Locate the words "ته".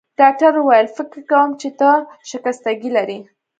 1.79-1.89